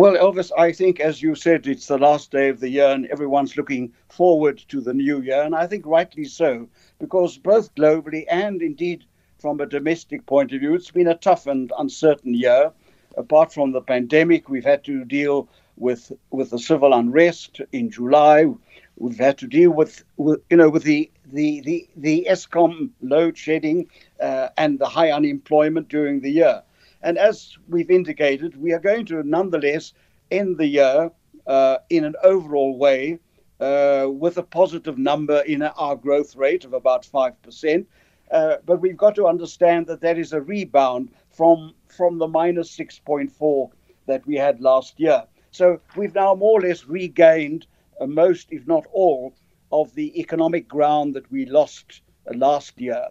[0.00, 3.04] Well, Elvis, I think, as you said, it's the last day of the year and
[3.08, 5.42] everyone's looking forward to the new year.
[5.42, 9.04] And I think rightly so, because both globally and indeed
[9.38, 12.72] from a domestic point of view, it's been a tough and uncertain year.
[13.18, 18.46] Apart from the pandemic, we've had to deal with, with the civil unrest in July.
[18.96, 23.36] We've had to deal with, with you know, with the, the, the, the Eskom load
[23.36, 26.62] shedding uh, and the high unemployment during the year.
[27.02, 29.92] And as we've indicated, we are going to nonetheless
[30.30, 31.10] end the year
[31.46, 33.18] uh, in an overall way
[33.60, 37.86] uh, with a positive number in our growth rate of about 5%.
[38.30, 42.76] Uh, but we've got to understand that that is a rebound from, from the minus
[42.76, 43.70] 6.4
[44.06, 45.24] that we had last year.
[45.50, 47.66] So we've now more or less regained
[48.00, 49.34] uh, most, if not all,
[49.72, 53.08] of the economic ground that we lost uh, last year.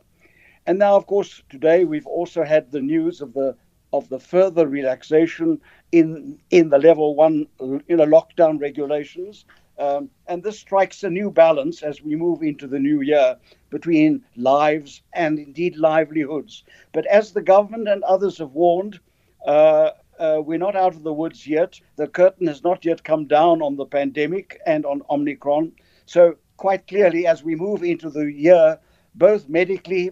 [0.66, 3.56] And now, of course, today we've also had the news of the
[3.94, 5.60] of the further relaxation
[5.92, 9.46] in in the level one you know lockdown regulations.
[9.78, 13.38] Um, and this strikes a new balance as we move into the new year
[13.70, 16.64] between lives and indeed livelihoods.
[16.92, 19.00] But as the government and others have warned,
[19.46, 21.80] uh, uh, we're not out of the woods yet.
[21.96, 25.72] The curtain has not yet come down on the pandemic and on Omicron.
[26.06, 28.80] So, quite clearly, as we move into the year,
[29.16, 30.12] both medically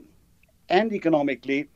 [0.70, 1.70] and economically,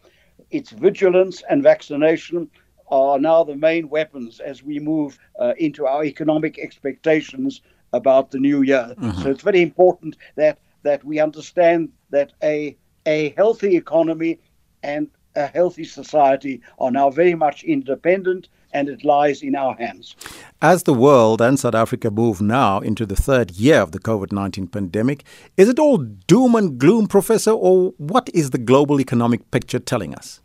[0.52, 2.49] its vigilance and vaccination
[2.89, 7.61] are now the main weapons as we move uh, into our economic expectations
[7.93, 8.93] about the new year.
[8.97, 9.21] Mm-hmm.
[9.21, 14.39] So it's very important that that we understand that a a healthy economy
[14.83, 20.15] and a healthy society are now very much independent and it lies in our hands.
[20.64, 24.31] As the world and South Africa move now into the third year of the COVID
[24.31, 25.23] 19 pandemic,
[25.58, 30.14] is it all doom and gloom, Professor, or what is the global economic picture telling
[30.14, 30.39] us?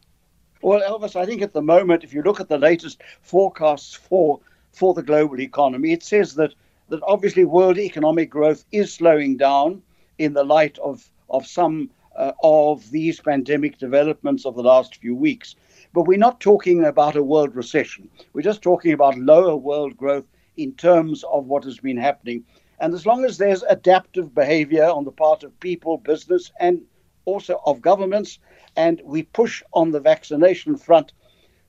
[0.63, 4.41] Well, Elvis, I think at the moment, if you look at the latest forecasts for,
[4.73, 6.55] for the global economy, it says that,
[6.89, 9.83] that obviously world economic growth is slowing down
[10.17, 15.15] in the light of, of some uh, of these pandemic developments of the last few
[15.15, 15.55] weeks.
[15.93, 18.09] But we're not talking about a world recession.
[18.33, 20.27] We're just talking about lower world growth
[20.57, 22.45] in terms of what has been happening.
[22.81, 26.83] And as long as there's adaptive behavior on the part of people, business, and
[27.25, 28.39] also of governments,
[28.77, 31.13] and we push on the vaccination front,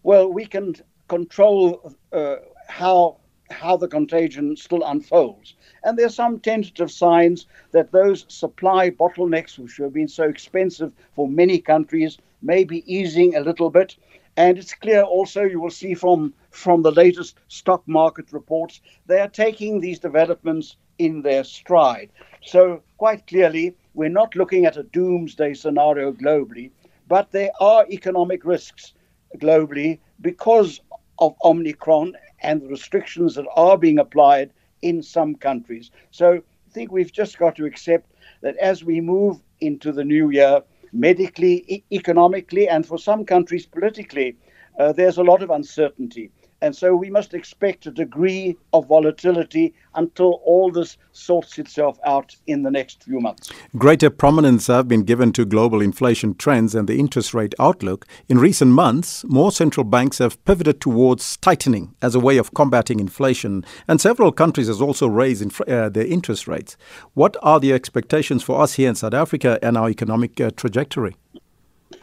[0.04, 0.76] well, we can
[1.08, 2.36] control uh,
[2.68, 3.18] how
[3.52, 5.56] how the contagion still unfolds.
[5.84, 10.92] And there are some tentative signs that those supply bottlenecks, which have been so expensive
[11.16, 13.96] for many countries, may be easing a little bit.
[14.36, 19.20] And it's clear also, you will see from, from the latest stock market reports, they
[19.20, 22.10] are taking these developments in their stride.
[22.44, 26.70] So, quite clearly, we're not looking at a doomsday scenario globally,
[27.08, 28.94] but there are economic risks
[29.38, 30.82] globally because
[31.20, 35.92] of Omicron and the restrictions that are being applied in some countries.
[36.12, 36.34] So,
[36.68, 38.12] I think we've just got to accept
[38.42, 40.62] that as we move into the new year,
[40.92, 44.38] medically, e- economically, and for some countries politically,
[44.80, 46.32] uh, there's a lot of uncertainty.
[46.62, 52.36] And so we must expect a degree of volatility until all this sorts itself out
[52.48, 53.52] in the next few months.
[53.78, 58.08] Greater prominence have been given to global inflation trends and the interest rate outlook.
[58.28, 63.00] In recent months, more central banks have pivoted towards tightening as a way of combating
[63.00, 66.76] inflation, and several countries have also raised inf- uh, their interest rates.
[67.14, 71.16] What are the expectations for us here in South Africa and our economic uh, trajectory?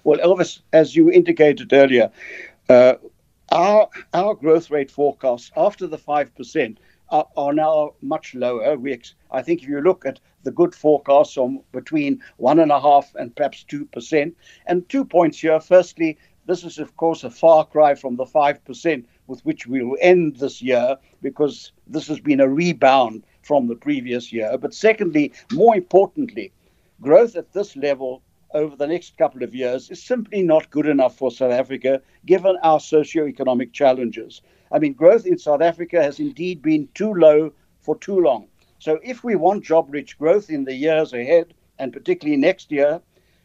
[0.04, 2.10] Well, Elvis, as you indicated earlier,
[2.68, 2.94] uh,
[3.54, 6.78] our our growth rate forecasts after the five percent
[7.10, 8.76] are, are, now much lower.
[8.76, 9.00] We,
[9.30, 12.72] I think, if you look at the good forecasts on between one and
[13.36, 15.60] perhaps two percent, and two points here.
[15.60, 19.82] Firstly, this is of course a far cry from the five percent with which we
[19.82, 24.58] will end this year, because this has been a rebound from the previous year.
[24.58, 26.52] But secondly, more importantly,
[27.00, 28.22] growth at this level
[28.54, 32.56] over the next couple of years is simply not good enough for South Africa, given
[32.62, 34.40] our socio-economic challenges.
[34.70, 38.46] I mean, growth in South Africa has indeed been too low for too long.
[38.78, 43.00] So, if we want job rich growth in the years ahead, and particularly next year,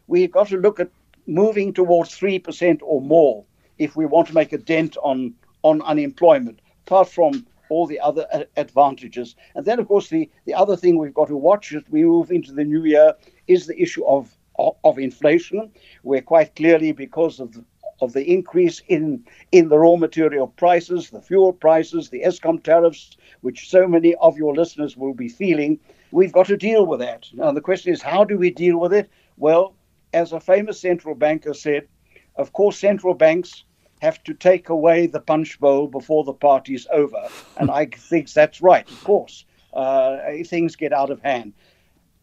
[0.08, 0.90] we've got to look at
[1.26, 3.46] moving towards 3% or more
[3.78, 5.34] if we want to make a dent on,
[5.64, 8.28] on unemployment, apart from all the other
[8.58, 9.36] advantages.
[9.56, 12.32] And then, of course, the, the other thing we've got to watch as we move
[12.32, 13.14] into the new year
[13.48, 14.36] is the issue of
[14.84, 15.72] of inflation,
[16.04, 17.64] where quite clearly because of the,
[18.02, 23.18] of the increase in in the raw material prices, the fuel prices, the Eskom tariffs,
[23.42, 25.80] which so many of your listeners will be feeling,
[26.12, 27.28] we've got to deal with that.
[27.34, 29.10] Now the question is, how do we deal with it?
[29.38, 29.74] Well,
[30.14, 31.88] as a famous central banker said,
[32.36, 33.64] of course, central banks
[34.02, 37.28] have to take away the punch bowl before the party's over.
[37.58, 39.46] And I think that's right, of course.
[39.74, 41.54] Uh, things get out of hand.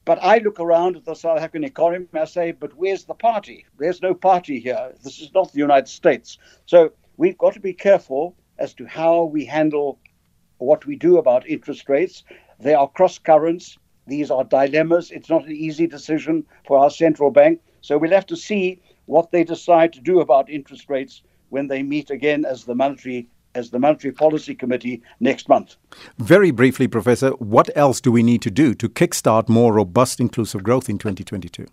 [0.06, 3.14] But I look around at the South African economy and I say, but where's the
[3.14, 3.67] party?
[3.76, 4.93] There's no party here.
[5.03, 6.38] This is not the United States.
[6.64, 9.99] So we've got to be careful as to how we handle
[10.58, 12.23] what we do about interest rates.
[12.61, 13.79] There are cross currents.
[14.06, 15.11] These are dilemmas.
[15.11, 17.61] It's not an easy decision for our central bank.
[17.81, 21.82] So we'll have to see what they decide to do about interest rates when they
[21.82, 25.76] meet again as the monetary as the Monetary Policy Committee next month.
[26.19, 30.62] Very briefly, Professor, what else do we need to do to kickstart more robust inclusive
[30.62, 31.67] growth in 2022?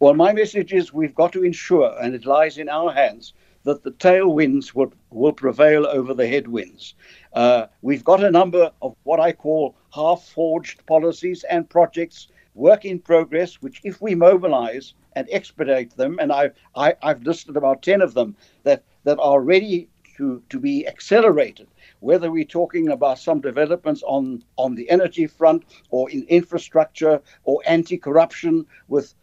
[0.00, 3.32] Well, my message is we've got to ensure, and it lies in our hands,
[3.62, 6.94] that the tailwinds will, will prevail over the headwinds.
[7.32, 12.84] Uh, we've got a number of what I call half forged policies and projects, work
[12.84, 17.82] in progress, which, if we mobilize and expedite them, and I, I, I've listed about
[17.82, 21.68] 10 of them that, that are ready to, to be accelerated,
[22.00, 27.60] whether we're talking about some developments on, on the energy front or in infrastructure or
[27.66, 29.14] anti-corruption with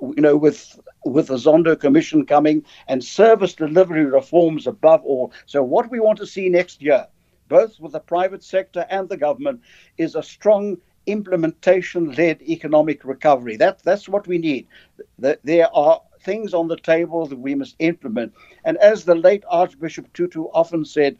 [0.00, 5.32] you know with with the Zondo Commission coming and service delivery reforms above all.
[5.46, 7.06] So what we want to see next year,
[7.48, 9.60] both with the private sector and the government,
[9.98, 10.76] is a strong
[11.06, 13.56] implementation-led economic recovery.
[13.56, 14.68] That that's what we need.
[15.18, 18.32] There are things on the table that we must implement.
[18.64, 21.16] And as the late Archbishop Tutu often said,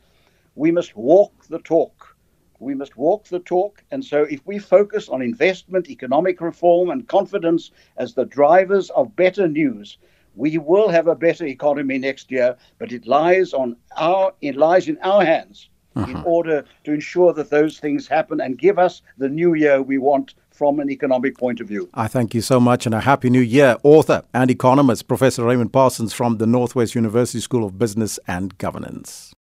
[0.54, 2.16] we must walk the talk.
[2.60, 3.82] We must walk the talk.
[3.90, 9.16] And so, if we focus on investment, economic reform, and confidence as the drivers of
[9.16, 9.98] better news,
[10.36, 12.56] we will have a better economy next year.
[12.78, 16.10] But it lies on our it lies in our hands uh-huh.
[16.10, 19.98] in order to ensure that those things happen and give us the new year we
[19.98, 21.90] want from an economic point of view.
[21.92, 23.76] I thank you so much and a happy new year.
[23.82, 29.33] Author and economist Professor Raymond Parsons from the Northwest University School of Business and Governance.